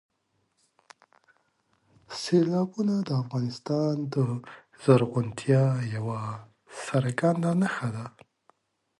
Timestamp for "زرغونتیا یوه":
4.83-6.21